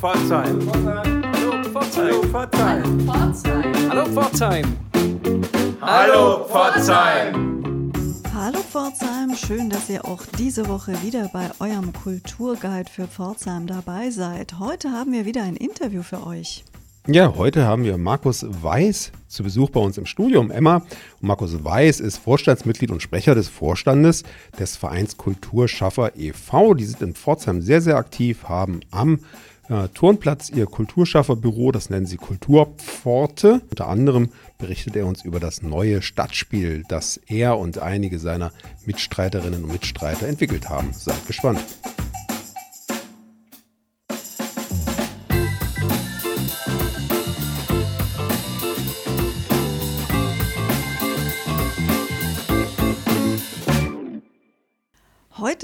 [0.00, 0.58] Pforzheim.
[0.72, 2.32] Hallo Pforzheim.
[3.90, 4.64] Hallo Pforzheim.
[5.82, 7.92] Hallo Pforzheim.
[8.34, 14.08] Hallo Pforzheim, schön, dass ihr auch diese Woche wieder bei eurem Kulturguide für Pforzheim dabei
[14.08, 14.58] seid.
[14.58, 16.64] Heute haben wir wieder ein Interview für euch.
[17.06, 20.50] Ja, heute haben wir Markus Weiß zu Besuch bei uns im Studium.
[20.50, 24.22] Emma und Markus Weiß ist Vorstandsmitglied und Sprecher des Vorstandes
[24.58, 26.74] des Vereins Kulturschaffer e.V.
[26.74, 29.20] Die sind in Pforzheim sehr, sehr aktiv, haben am
[29.70, 33.62] äh, Turnplatz ihr Kulturschafferbüro, das nennen sie Kulturpforte.
[33.70, 38.52] Unter anderem berichtet er uns über das neue Stadtspiel, das er und einige seiner
[38.84, 40.92] Mitstreiterinnen und Mitstreiter entwickelt haben.
[40.92, 41.60] Seid gespannt.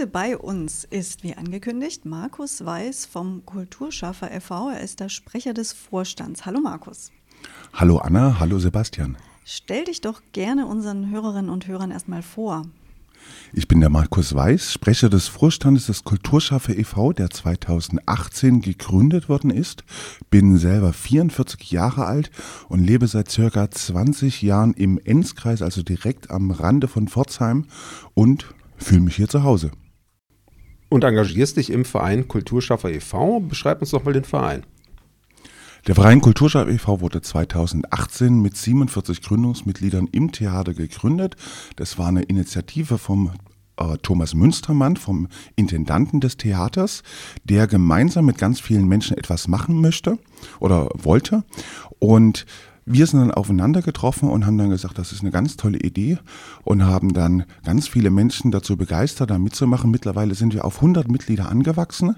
[0.07, 4.71] Heute bei uns ist, wie angekündigt, Markus Weiß vom Kulturschaffer e.V.
[4.71, 6.47] Er ist der Sprecher des Vorstands.
[6.47, 7.11] Hallo Markus.
[7.73, 9.17] Hallo Anna, hallo Sebastian.
[9.45, 12.67] Stell dich doch gerne unseren Hörerinnen und Hörern erstmal vor.
[13.53, 19.51] Ich bin der Markus Weiß, Sprecher des Vorstandes des Kulturschaffer e.V., der 2018 gegründet worden
[19.51, 19.83] ist,
[20.31, 22.31] bin selber 44 Jahre alt
[22.69, 27.65] und lebe seit circa 20 Jahren im Enzkreis, also direkt am Rande von Pforzheim
[28.15, 29.73] und fühle mich hier zu Hause.
[30.89, 33.41] Und engagierst dich im Verein Kulturschaffer e.V.
[33.41, 34.65] Beschreib uns doch mal den Verein.
[35.87, 37.01] Der Verein Kulturschaffer e.V.
[37.01, 41.37] wurde 2018 mit 47 Gründungsmitgliedern im Theater gegründet.
[41.77, 43.33] Das war eine Initiative vom
[43.77, 47.03] äh, Thomas Münstermann, vom Intendanten des Theaters,
[47.45, 50.19] der gemeinsam mit ganz vielen Menschen etwas machen möchte
[50.61, 51.45] oder wollte.
[51.99, 52.47] Und
[52.87, 56.19] wir sind dann aufeinander getroffen und haben dann gesagt, das ist eine ganz tolle Idee
[56.63, 59.91] und haben dann ganz viele Menschen dazu begeistert, da mitzumachen.
[59.91, 62.17] Mittlerweile sind wir auf 100 Mitglieder angewachsen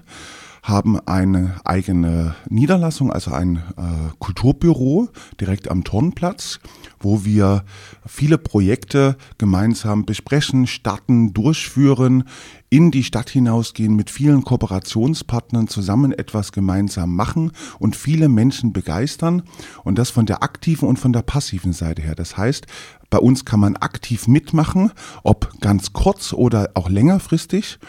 [0.63, 6.59] haben eine eigene Niederlassung, also ein äh, Kulturbüro direkt am Turnplatz,
[6.99, 7.63] wo wir
[8.05, 12.25] viele Projekte gemeinsam besprechen, starten, durchführen,
[12.69, 19.43] in die Stadt hinausgehen, mit vielen Kooperationspartnern zusammen etwas gemeinsam machen und viele Menschen begeistern
[19.83, 22.15] und das von der aktiven und von der passiven Seite her.
[22.15, 22.67] Das heißt,
[23.09, 24.91] bei uns kann man aktiv mitmachen,
[25.23, 27.79] ob ganz kurz oder auch längerfristig.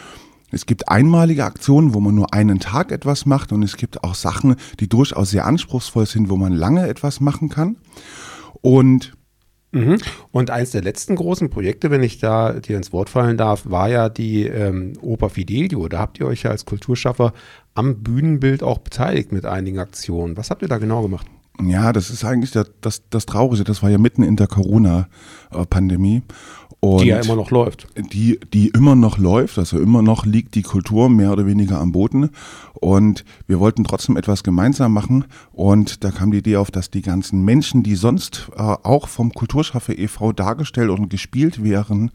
[0.50, 4.15] Es gibt einmalige Aktionen, wo man nur einen Tag etwas macht und es gibt auch
[4.15, 7.77] Sachen, die durchaus sehr anspruchsvoll sind, wo man lange etwas machen kann.
[8.61, 9.12] Und
[9.72, 9.99] Mhm.
[10.33, 13.88] Und eins der letzten großen Projekte, wenn ich da dir ins Wort fallen darf, war
[13.88, 15.88] ja die ähm, Oper Fidelio.
[15.88, 17.32] Da habt ihr euch ja als Kulturschaffer
[17.75, 20.37] am Bühnenbild auch beteiligt mit einigen Aktionen.
[20.37, 21.27] Was habt ihr da genau gemacht?
[21.66, 23.65] Ja, das ist eigentlich das, das, das Traurige.
[23.65, 26.22] Das war ja mitten in der Corona-Pandemie.
[26.81, 27.88] Und die ja immer noch läuft.
[27.94, 31.93] Die, die immer noch läuft, also immer noch liegt die Kultur mehr oder weniger am
[31.93, 32.31] Boden.
[32.72, 35.26] Und wir wollten trotzdem etwas gemeinsam machen.
[35.53, 39.32] Und da kam die Idee auf, dass die ganzen Menschen, die sonst äh, auch vom
[39.34, 40.32] Kulturschaffer e.V.
[40.32, 42.12] dargestellt und gespielt wären,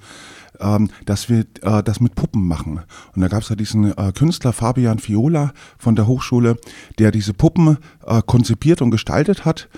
[0.59, 2.81] ähm, dass wir äh, das mit Puppen machen.
[3.15, 6.57] Und da gab es ja diesen äh, Künstler Fabian Fiola von der Hochschule,
[6.99, 9.69] der diese Puppen äh, konzipiert und gestaltet hat.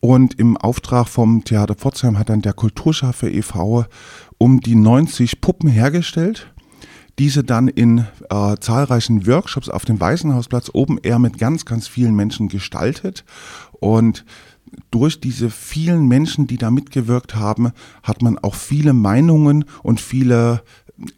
[0.00, 3.86] Und im Auftrag vom Theater Pforzheim hat dann der Kulturschaffer e.V
[4.38, 6.52] um die 90 Puppen hergestellt,
[7.18, 12.14] diese dann in äh, zahlreichen Workshops auf dem Waisenhausplatz oben eher mit ganz, ganz vielen
[12.14, 13.24] Menschen gestaltet.
[13.72, 14.26] Und
[14.90, 20.62] durch diese vielen Menschen, die da mitgewirkt haben, hat man auch viele Meinungen und viele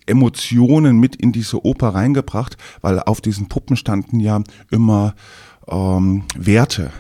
[0.07, 5.15] Emotionen mit in diese Oper reingebracht, weil auf diesen Puppen standen ja immer
[5.69, 6.93] ähm, Werte.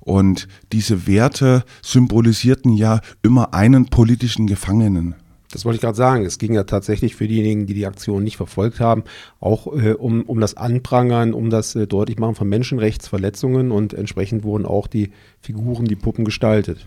[0.00, 5.14] Und diese Werte symbolisierten ja immer einen politischen Gefangenen.
[5.52, 6.24] Das wollte ich gerade sagen.
[6.24, 9.02] Es ging ja tatsächlich für diejenigen, die die Aktion nicht verfolgt haben,
[9.40, 14.64] auch äh, um, um das Anprangern, um das äh, Deutlichmachen von Menschenrechtsverletzungen und entsprechend wurden
[14.64, 16.86] auch die Figuren, die Puppen gestaltet.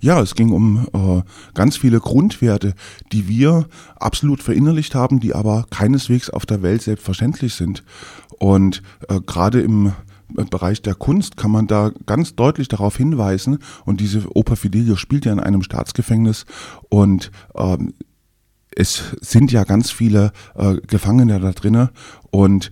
[0.00, 1.22] Ja, es ging um äh,
[1.54, 2.74] ganz viele Grundwerte,
[3.12, 7.84] die wir absolut verinnerlicht haben, die aber keineswegs auf der Welt selbstverständlich sind.
[8.38, 9.92] Und äh, gerade im
[10.34, 13.58] Bereich der Kunst kann man da ganz deutlich darauf hinweisen.
[13.84, 16.44] Und diese Oper Fidelio spielt ja in einem Staatsgefängnis
[16.88, 17.94] und ähm,
[18.74, 21.90] es sind ja ganz viele äh, Gefangene da drinnen
[22.30, 22.70] und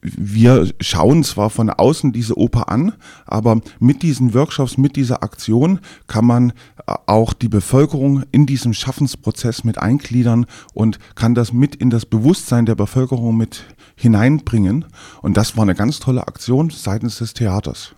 [0.00, 2.94] wir schauen zwar von außen diese Oper an,
[3.26, 6.50] aber mit diesen Workshops, mit dieser Aktion kann man
[6.86, 12.06] äh, auch die Bevölkerung in diesem Schaffensprozess mit eingliedern und kann das mit in das
[12.06, 13.64] Bewusstsein der Bevölkerung mit
[13.96, 14.84] hineinbringen.
[15.22, 17.94] Und das war eine ganz tolle Aktion seitens des Theaters.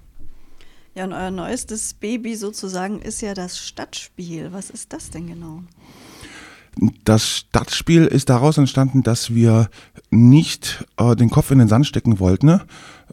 [0.94, 4.52] Ja, und euer neuestes Baby sozusagen ist ja das Stadtspiel.
[4.52, 5.62] Was ist das denn genau?
[7.04, 9.69] Das Stadtspiel ist daraus entstanden, dass wir
[10.11, 12.61] nicht äh, den Kopf in den Sand stecken wollten, ne?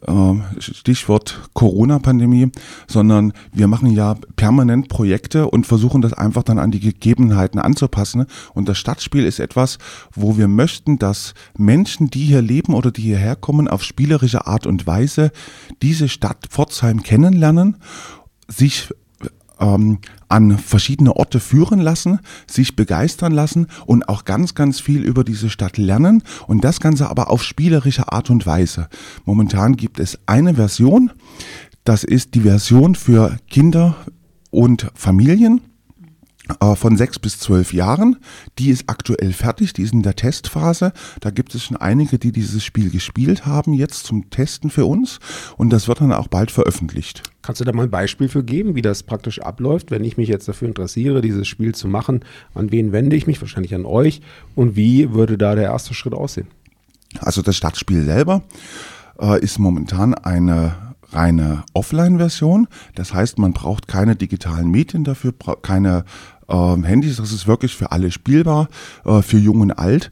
[0.06, 2.50] äh, Stichwort Corona-Pandemie,
[2.88, 8.26] sondern wir machen ja permanent Projekte und versuchen das einfach dann an die Gegebenheiten anzupassen.
[8.54, 9.78] Und das Stadtspiel ist etwas,
[10.12, 14.66] wo wir möchten, dass Menschen, die hier leben oder die hierher kommen, auf spielerische Art
[14.66, 15.30] und Weise
[15.82, 17.76] diese Stadt Pforzheim kennenlernen
[18.48, 18.88] sich
[19.60, 22.20] ähm, an verschiedene Orte führen lassen,
[22.50, 27.08] sich begeistern lassen und auch ganz, ganz viel über diese Stadt lernen und das Ganze
[27.08, 28.88] aber auf spielerische Art und Weise.
[29.24, 31.12] Momentan gibt es eine Version,
[31.84, 33.96] das ist die Version für Kinder
[34.50, 35.62] und Familien
[36.74, 38.16] von sechs bis zwölf Jahren.
[38.58, 40.92] Die ist aktuell fertig, die ist in der Testphase.
[41.20, 45.20] Da gibt es schon einige, die dieses Spiel gespielt haben, jetzt zum Testen für uns.
[45.56, 47.22] Und das wird dann auch bald veröffentlicht.
[47.42, 50.28] Kannst du da mal ein Beispiel für geben, wie das praktisch abläuft, wenn ich mich
[50.28, 52.24] jetzt dafür interessiere, dieses Spiel zu machen?
[52.54, 53.40] An wen wende ich mich?
[53.40, 54.20] Wahrscheinlich an euch.
[54.54, 56.48] Und wie würde da der erste Schritt aussehen?
[57.20, 58.42] Also das Stadtspiel selber
[59.20, 60.74] äh, ist momentan eine
[61.10, 62.68] reine Offline-Version.
[62.94, 66.04] Das heißt, man braucht keine digitalen Medien dafür, keine
[66.48, 67.16] ähm, Handys.
[67.16, 68.68] Das ist wirklich für alle spielbar,
[69.04, 70.10] äh, für Jung und Alt.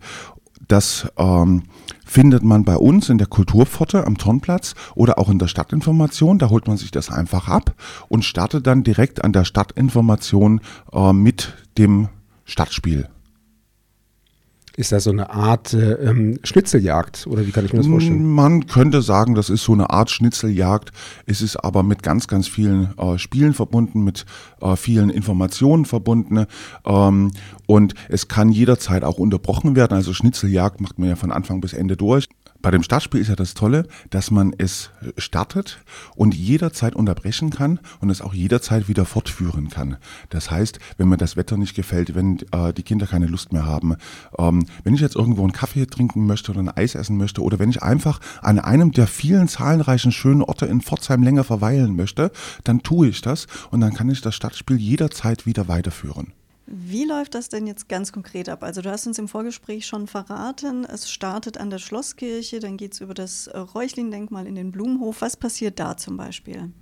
[0.68, 1.64] Das ähm,
[2.04, 6.38] findet man bei uns in der Kulturpforte am Turnplatz oder auch in der Stadtinformation.
[6.38, 7.74] Da holt man sich das einfach ab
[8.08, 10.60] und startet dann direkt an der Stadtinformation
[10.92, 12.08] äh, mit dem
[12.44, 13.08] Stadtspiel.
[14.76, 18.30] Ist das so eine Art äh, ähm, Schnitzeljagd oder wie kann ich mir das vorstellen?
[18.30, 20.92] Man könnte sagen, das ist so eine Art Schnitzeljagd.
[21.24, 24.26] Es ist aber mit ganz, ganz vielen äh, Spielen verbunden, mit
[24.60, 26.44] äh, vielen Informationen verbunden.
[26.84, 27.30] Ähm,
[27.66, 29.94] und es kann jederzeit auch unterbrochen werden.
[29.94, 32.26] Also Schnitzeljagd macht man ja von Anfang bis Ende durch.
[32.66, 35.78] Bei dem Startspiel ist ja das Tolle, dass man es startet
[36.16, 39.98] und jederzeit unterbrechen kann und es auch jederzeit wieder fortführen kann.
[40.30, 43.66] Das heißt, wenn mir das Wetter nicht gefällt, wenn äh, die Kinder keine Lust mehr
[43.66, 43.94] haben,
[44.36, 47.60] ähm, wenn ich jetzt irgendwo einen Kaffee trinken möchte oder ein Eis essen möchte oder
[47.60, 52.32] wenn ich einfach an einem der vielen zahlreichen schönen Orte in Pforzheim länger verweilen möchte,
[52.64, 56.32] dann tue ich das und dann kann ich das Stadtspiel jederzeit wieder weiterführen.
[56.66, 58.64] Wie läuft das denn jetzt ganz konkret ab?
[58.64, 62.94] Also du hast uns im Vorgespräch schon verraten, es startet an der Schlosskirche, dann geht
[62.94, 65.20] es über das Räuchling-Denkmal in den Blumenhof.
[65.20, 66.72] Was passiert da zum Beispiel?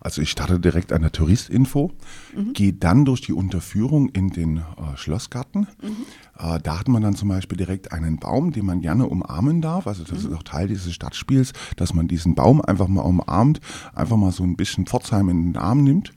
[0.00, 1.90] Also ich starte direkt an der Touristinfo,
[2.34, 2.52] mhm.
[2.52, 5.66] gehe dann durch die Unterführung in den äh, Schlossgarten.
[5.82, 5.96] Mhm.
[6.38, 9.86] Äh, da hat man dann zum Beispiel direkt einen Baum, den man gerne umarmen darf.
[9.86, 10.30] Also das mhm.
[10.30, 13.60] ist auch Teil dieses Stadtspiels, dass man diesen Baum einfach mal umarmt,
[13.94, 16.12] einfach mal so ein bisschen Pforzheim in den Arm nimmt.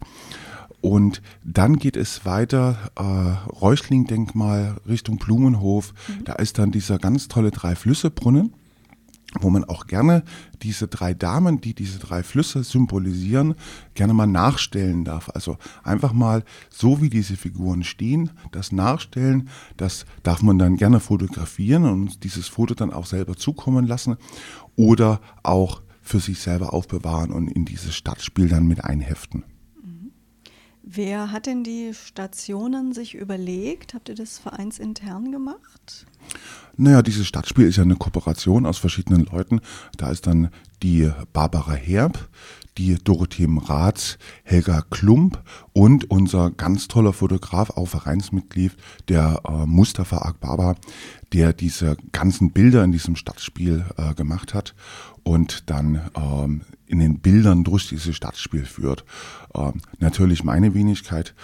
[0.82, 3.02] Und dann geht es weiter, äh,
[3.50, 5.94] Räuchling-Denkmal Richtung Blumenhof.
[6.08, 6.24] Mhm.
[6.26, 8.54] Da ist dann dieser ganz tolle Drei-Flüsse-Brunnen,
[9.42, 10.24] wo man auch gerne
[10.64, 13.56] diese drei Damen, die diese drei Flüsse symbolisieren,
[13.94, 15.30] gerne mal nachstellen darf.
[15.34, 21.00] Also einfach mal so, wie diese Figuren stehen, das nachstellen, das darf man dann gerne
[21.00, 24.18] fotografieren und dieses Foto dann auch selber zukommen lassen
[24.76, 29.44] oder auch für sich selber aufbewahren und in dieses Stadtspiel dann mit einheften.
[30.92, 33.94] Wer hat denn die Stationen sich überlegt?
[33.94, 36.08] Habt ihr das vereinsintern gemacht?
[36.78, 39.62] Naja, dieses Stadtspiel ist ja eine Kooperation aus verschiedenen Leuten.
[39.98, 40.50] Da ist dann
[40.82, 42.28] die Barbara Herb,
[42.80, 45.40] die Dorothee Mraz, Helga Klump
[45.74, 48.76] und unser ganz toller Fotograf, auch Vereinsmitglied,
[49.10, 50.74] der äh, Mustafa Akbaba,
[51.34, 54.74] der diese ganzen Bilder in diesem Stadtspiel äh, gemacht hat
[55.22, 59.06] und dann ähm, in den Bildern durch dieses Stadtspiel führt.
[59.56, 61.36] Ähm, natürlich meine Wenigkeit.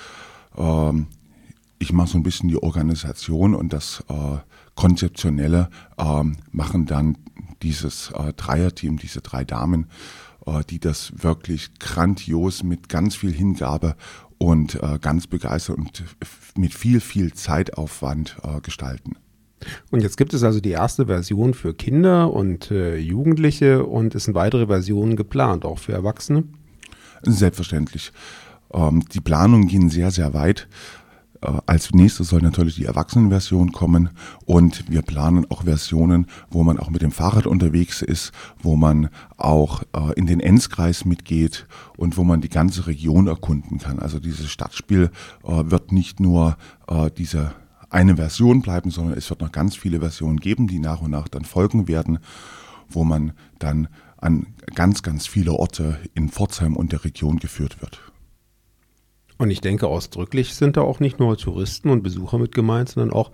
[0.57, 1.07] Ähm,
[1.77, 4.37] ich mache so ein bisschen die Organisation und das äh,
[4.73, 7.17] Konzeptionelle ähm, machen dann
[7.61, 9.87] dieses äh, Dreierteam, diese drei Damen,
[10.47, 13.95] äh, die das wirklich grandios mit ganz viel Hingabe
[14.39, 16.03] und äh, ganz begeistert und
[16.57, 19.15] mit viel, viel Zeitaufwand äh, gestalten.
[19.91, 24.25] Und jetzt gibt es also die erste Version für Kinder und äh, Jugendliche und es
[24.25, 26.43] sind weitere Versionen geplant, auch für Erwachsene?
[27.23, 28.11] Selbstverständlich.
[28.73, 30.67] Ähm, die Planungen gehen sehr, sehr weit.
[31.41, 34.09] Äh, als nächstes soll natürlich die Erwachsenenversion kommen
[34.45, 38.31] und wir planen auch Versionen, wo man auch mit dem Fahrrad unterwegs ist,
[38.61, 41.67] wo man auch äh, in den Enzkreis mitgeht
[41.97, 43.99] und wo man die ganze Region erkunden kann.
[43.99, 45.11] Also dieses Stadtspiel
[45.43, 46.57] äh, wird nicht nur
[46.87, 47.53] äh, diese
[47.89, 51.27] eine Version bleiben, sondern es wird noch ganz viele Versionen geben, die nach und nach
[51.27, 52.19] dann folgen werden,
[52.89, 53.87] wo man dann
[54.17, 57.99] an ganz, ganz viele Orte in Pforzheim und der Region geführt wird.
[59.37, 63.13] Und ich denke, ausdrücklich sind da auch nicht nur Touristen und Besucher mit gemeint, sondern
[63.13, 63.31] auch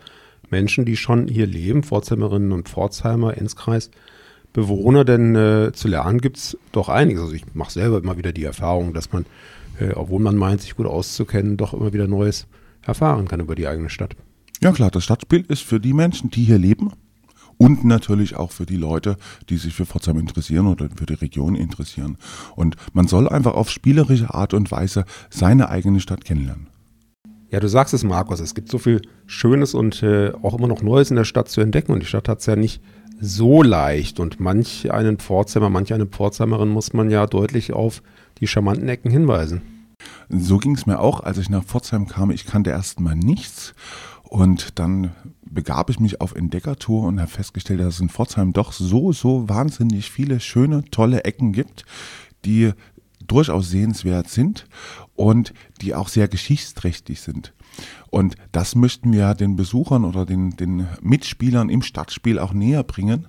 [0.50, 3.92] Menschen, die schon hier leben, Pforzheimerinnen und Pforzheimer, Enzkreis,
[4.52, 7.22] Bewohner, denn äh, zu lernen gibt es doch einiges.
[7.22, 9.26] Also ich mache selber immer wieder die Erfahrung, dass man,
[9.80, 12.48] äh, obwohl man meint, sich gut auszukennen, doch immer wieder Neues
[12.82, 14.16] erfahren kann über die eigene Stadt.
[14.64, 16.92] Ja klar, das Stadtspiel ist für die Menschen, die hier leben
[17.58, 19.18] und natürlich auch für die Leute,
[19.50, 22.18] die sich für Pforzheim interessieren oder für die Region interessieren.
[22.56, 26.68] Und man soll einfach auf spielerische Art und Weise seine eigene Stadt kennenlernen.
[27.50, 30.84] Ja, du sagst es, Markus, es gibt so viel Schönes und äh, auch immer noch
[30.84, 31.92] Neues in der Stadt zu entdecken.
[31.92, 32.84] Und die Stadt hat es ja nicht
[33.20, 34.20] so leicht.
[34.20, 38.04] Und manch einen Pforzheimer, manch eine Pforzheimerin muss man ja deutlich auf
[38.40, 39.64] die charmanten Ecken hinweisen.
[40.30, 42.30] So ging es mir auch, als ich nach Pforzheim kam.
[42.32, 43.74] Ich kannte erstmal nichts
[44.32, 45.12] und dann
[45.42, 49.50] begab ich mich auf Entdeckertour und habe festgestellt, dass es in Pforzheim doch so, so
[49.50, 51.84] wahnsinnig viele schöne, tolle Ecken gibt,
[52.46, 52.72] die
[53.28, 54.68] durchaus sehenswert sind
[55.18, 57.54] und die auch sehr geschichtsträchtig sind.
[58.10, 63.28] Und das möchten wir den Besuchern oder den, den Mitspielern im Stadtspiel auch näher bringen,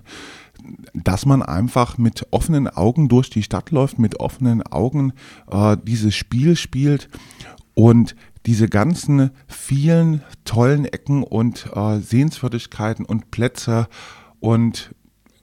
[0.93, 5.11] dass man einfach mit offenen Augen durch die Stadt läuft, mit offenen Augen
[5.51, 7.09] äh, dieses Spiel spielt
[7.73, 8.15] und
[8.45, 13.87] diese ganzen vielen tollen Ecken und äh, Sehenswürdigkeiten und Plätze
[14.39, 14.93] und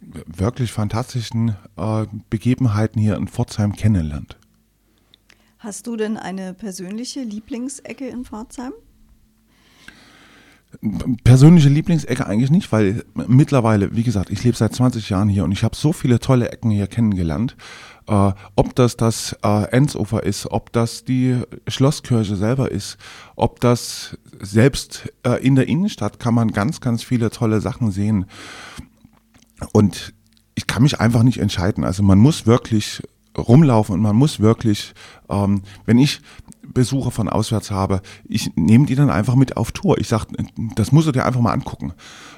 [0.01, 4.39] wirklich fantastischen äh, Begebenheiten hier in Pforzheim kennenlernt.
[5.59, 8.73] Hast du denn eine persönliche Lieblingsecke in Pforzheim?
[11.25, 15.53] Persönliche Lieblingsecke eigentlich nicht, weil mittlerweile, wie gesagt, ich lebe seit 20 Jahren hier und
[15.53, 17.57] ich habe so viele tolle Ecken hier kennengelernt.
[18.07, 22.99] Äh, ob das das äh, Enzufer ist, ob das die Schlosskirche selber ist,
[23.37, 28.27] ob das selbst äh, in der Innenstadt kann man ganz, ganz viele tolle Sachen sehen.
[29.73, 30.15] Und
[30.55, 31.85] ich kann mich einfach nicht entscheiden.
[31.85, 33.03] Also man muss wirklich
[33.37, 34.95] rumlaufen und man muss wirklich,
[35.29, 36.21] ähm, wenn ich
[36.73, 39.99] Besucher von auswärts habe, ich nehme die dann einfach mit auf Tour.
[39.99, 40.27] Ich sage,
[40.77, 41.93] das musst du dir einfach mal angucken.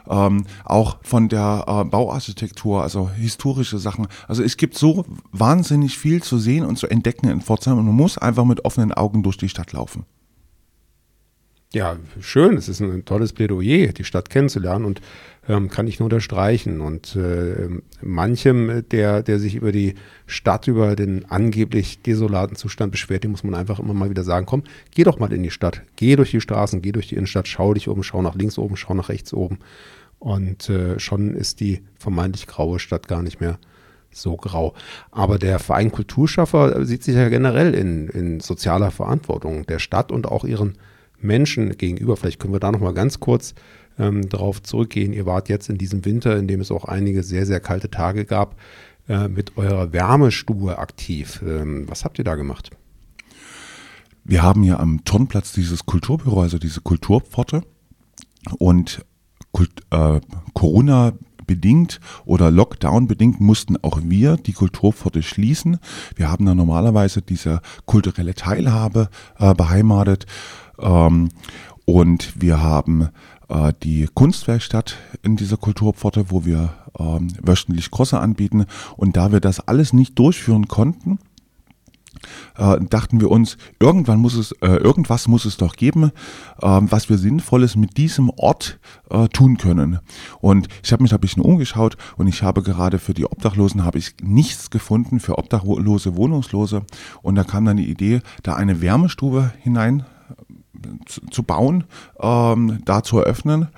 [0.08, 4.08] Ähm, auch von der äh, Bauarchitektur, also historische Sachen.
[4.28, 7.94] Also es gibt so wahnsinnig viel zu sehen und zu entdecken in Pforzheim und man
[7.94, 10.04] muss einfach mit offenen Augen durch die Stadt laufen.
[11.74, 12.58] Ja, schön.
[12.58, 15.00] Es ist ein tolles Plädoyer, die Stadt kennenzulernen und
[15.48, 16.82] ähm, kann ich nur unterstreichen.
[16.82, 17.68] Und äh,
[18.02, 19.94] manchem, der, der sich über die
[20.26, 24.44] Stadt, über den angeblich desolaten Zustand beschwert, dem muss man einfach immer mal wieder sagen,
[24.44, 24.64] komm,
[24.94, 27.72] geh doch mal in die Stadt, geh durch die Straßen, geh durch die Innenstadt, schau
[27.72, 29.58] dich um, schau nach links oben, schau nach rechts oben.
[30.18, 33.58] Und äh, schon ist die vermeintlich graue Stadt gar nicht mehr
[34.10, 34.74] so grau.
[35.10, 40.26] Aber der Verein Kulturschaffer sieht sich ja generell in, in sozialer Verantwortung der Stadt und
[40.26, 40.76] auch ihren
[41.24, 42.16] Menschen gegenüber.
[42.16, 43.54] Vielleicht können wir da noch mal ganz kurz
[43.98, 45.12] ähm, darauf zurückgehen.
[45.12, 48.24] Ihr wart jetzt in diesem Winter, in dem es auch einige sehr, sehr kalte Tage
[48.24, 48.56] gab,
[49.08, 51.42] äh, mit eurer Wärmestube aktiv.
[51.46, 52.70] Ähm, was habt ihr da gemacht?
[54.24, 57.62] Wir haben hier am Turnplatz dieses Kulturbüro, also diese Kulturpforte.
[58.58, 59.04] Und
[59.52, 60.20] Kult, äh,
[60.54, 61.12] Corona
[61.46, 65.78] bedingt oder Lockdown bedingt mussten auch wir die Kulturpforte schließen.
[66.16, 70.26] Wir haben da normalerweise diese kulturelle Teilhabe äh, beheimatet
[70.78, 71.28] ähm,
[71.84, 73.08] und wir haben
[73.48, 78.66] äh, die Kunstwerkstatt in dieser Kulturpforte, wo wir ähm, wöchentlich Kurse anbieten.
[78.96, 81.18] Und da wir das alles nicht durchführen konnten,
[82.56, 86.12] äh, dachten wir uns, irgendwann muss es, äh, irgendwas muss es doch geben,
[86.60, 88.78] äh, was wir Sinnvolles mit diesem Ort
[89.10, 89.98] äh, tun können.
[90.40, 93.98] Und ich habe mich ein bisschen umgeschaut und ich habe gerade für die Obdachlosen habe
[93.98, 96.82] ich nichts gefunden für Obdachlose, Wohnungslose.
[97.22, 100.04] Und da kam dann die Idee, da eine Wärmestube hinein
[101.30, 101.84] zu, bauen,
[102.20, 103.68] ähm, da zu eröffnen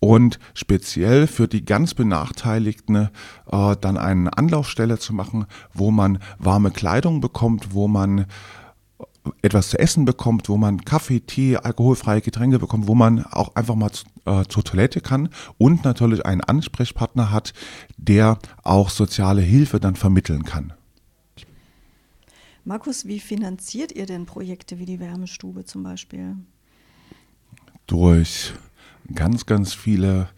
[0.00, 3.08] und speziell für die ganz Benachteiligten
[3.50, 8.26] äh, dann eine Anlaufstelle zu machen, wo man warme Kleidung bekommt, wo man
[9.42, 13.74] etwas zu essen bekommt, wo man Kaffee, Tee, alkoholfreie Getränke bekommt, wo man auch einfach
[13.74, 17.54] mal zu, äh, zur Toilette kann und natürlich einen Ansprechpartner hat,
[17.96, 20.74] der auch soziale Hilfe dann vermitteln kann.
[22.64, 26.36] Markus, wie finanziert ihr denn Projekte wie die Wärmestube zum Beispiel?
[27.86, 28.54] Durch
[29.14, 30.28] ganz, ganz viele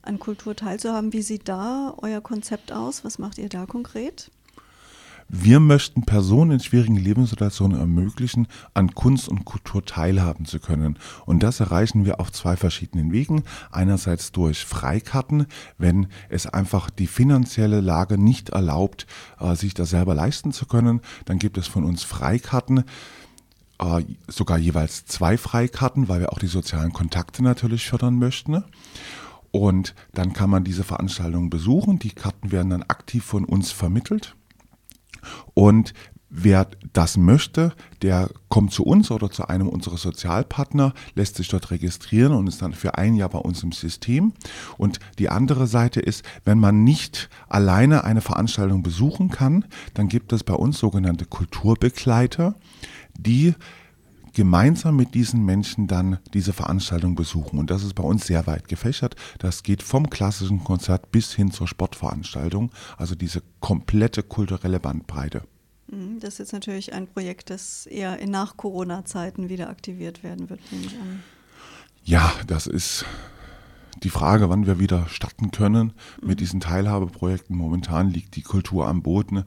[0.00, 1.12] an Kultur teilzuhaben.
[1.12, 3.04] Wie sieht da euer Konzept aus?
[3.04, 4.30] Was macht ihr da konkret?
[5.34, 10.98] Wir möchten Personen in schwierigen Lebenssituationen ermöglichen, an Kunst und Kultur teilhaben zu können.
[11.24, 13.42] Und das erreichen wir auf zwei verschiedenen Wegen.
[13.70, 15.46] Einerseits durch Freikarten,
[15.78, 19.06] wenn es einfach die finanzielle Lage nicht erlaubt,
[19.40, 22.84] äh, sich das selber leisten zu können, dann gibt es von uns Freikarten
[23.78, 28.64] äh, sogar jeweils zwei Freikarten, weil wir auch die sozialen Kontakte natürlich fördern möchten.
[29.50, 31.98] Und dann kann man diese Veranstaltungen besuchen.
[31.98, 34.36] Die Karten werden dann aktiv von uns vermittelt.
[35.54, 35.94] Und
[36.34, 41.70] Wer das möchte, der kommt zu uns oder zu einem unserer Sozialpartner, lässt sich dort
[41.70, 44.32] registrieren und ist dann für ein Jahr bei uns im System.
[44.78, 50.32] Und die andere Seite ist, wenn man nicht alleine eine Veranstaltung besuchen kann, dann gibt
[50.32, 52.54] es bei uns sogenannte Kulturbegleiter,
[53.14, 53.54] die
[54.32, 57.58] gemeinsam mit diesen Menschen dann diese Veranstaltung besuchen.
[57.58, 59.16] Und das ist bei uns sehr weit gefächert.
[59.38, 65.42] Das geht vom klassischen Konzert bis hin zur Sportveranstaltung, also diese komplette kulturelle Bandbreite.
[65.88, 70.60] Mhm, das ist jetzt natürlich ein Projekt, das eher in Nach-Corona-Zeiten wieder aktiviert werden wird,
[70.70, 71.22] nehme ich an.
[72.04, 73.04] Ja, das ist
[74.02, 77.56] die Frage, wann wir wieder starten können mit diesen Teilhabeprojekten.
[77.56, 79.44] Momentan liegt die Kultur am Boden.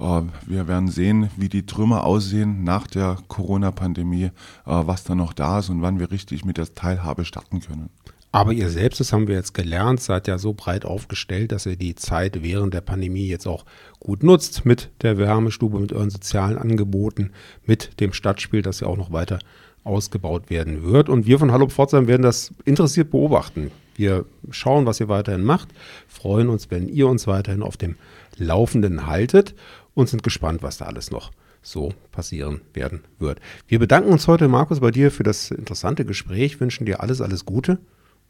[0.00, 4.30] Äh, wir werden sehen, wie die Trümmer aussehen nach der Corona-Pandemie, äh,
[4.64, 7.90] was da noch da ist und wann wir richtig mit der Teilhabe starten können.
[8.32, 11.74] Aber ihr selbst, das haben wir jetzt gelernt, seid ja so breit aufgestellt, dass ihr
[11.74, 13.64] die Zeit während der Pandemie jetzt auch
[13.98, 17.32] gut nutzt mit der Wärmestube, mit euren sozialen Angeboten,
[17.66, 19.40] mit dem Stadtspiel, das ja auch noch weiter
[19.82, 21.08] ausgebaut werden wird.
[21.08, 23.72] Und wir von Hallo Pforzheim werden das interessiert beobachten.
[23.96, 25.68] Wir schauen, was ihr weiterhin macht,
[26.06, 27.96] freuen uns, wenn ihr uns weiterhin auf dem
[28.36, 29.54] Laufenden haltet
[30.00, 31.30] und sind gespannt, was da alles noch
[31.62, 33.38] so passieren werden wird.
[33.68, 37.44] Wir bedanken uns heute, Markus, bei dir für das interessante Gespräch, wünschen dir alles, alles
[37.44, 37.78] Gute.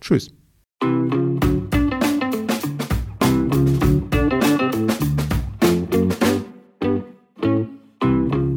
[0.01, 0.33] Tschüss.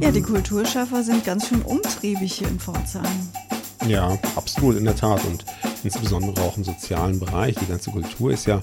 [0.01, 3.29] Ja, die Kulturschaffer sind ganz schön umtriebig hier in Pforzheim.
[3.87, 5.23] Ja, absolut, in der Tat.
[5.25, 5.45] Und
[5.83, 7.55] insbesondere auch im sozialen Bereich.
[7.55, 8.61] Die ganze Kultur ist ja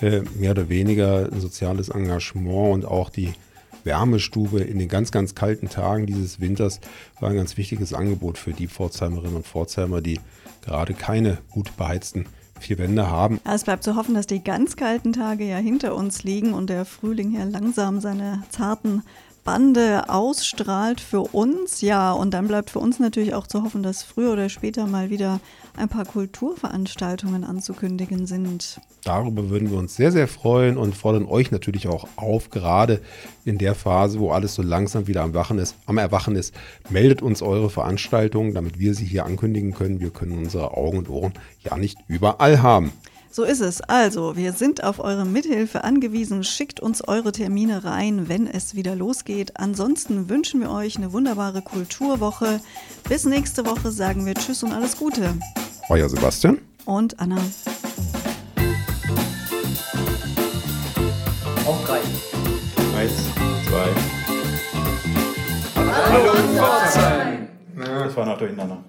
[0.00, 3.32] äh, mehr oder weniger ein soziales Engagement und auch die
[3.84, 6.80] Wärmestube in den ganz, ganz kalten Tagen dieses Winters
[7.20, 10.20] war ein ganz wichtiges Angebot für die Pforzheimerinnen und Pforzheimer, die
[10.62, 12.26] gerade keine gut beheizten
[12.60, 13.40] vier Wände haben.
[13.44, 16.84] es bleibt zu hoffen, dass die ganz kalten Tage ja hinter uns liegen und der
[16.84, 19.02] Frühling hier langsam seine zarten
[19.44, 21.80] Bande ausstrahlt für uns.
[21.80, 25.10] Ja, und dann bleibt für uns natürlich auch zu hoffen, dass früher oder später mal
[25.10, 25.40] wieder
[25.76, 28.80] ein paar Kulturveranstaltungen anzukündigen sind.
[29.04, 33.00] Darüber würden wir uns sehr, sehr freuen und fordern euch natürlich auch auf, gerade
[33.44, 36.54] in der Phase, wo alles so langsam wieder am, Wachen ist, am Erwachen ist.
[36.90, 40.00] Meldet uns eure Veranstaltungen, damit wir sie hier ankündigen können.
[40.00, 41.32] Wir können unsere Augen und Ohren
[41.62, 42.92] ja nicht überall haben.
[43.34, 43.80] So ist es.
[43.80, 46.44] Also, wir sind auf eure Mithilfe angewiesen.
[46.44, 49.58] Schickt uns eure Termine rein, wenn es wieder losgeht.
[49.58, 52.60] Ansonsten wünschen wir euch eine wunderbare Kulturwoche.
[53.08, 55.32] Bis nächste Woche sagen wir Tschüss und alles Gute.
[55.88, 57.38] Euer Sebastian und Anna.
[61.64, 62.00] Auf drei.
[62.98, 63.12] Eins,
[63.66, 63.88] zwei.
[65.74, 67.48] Hallo, Hallo Pforzheim!
[67.78, 68.84] Das war noch durcheinander.